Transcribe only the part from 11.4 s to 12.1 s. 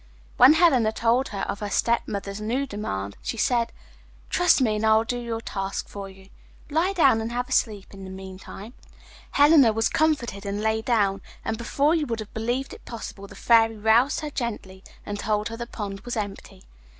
and before you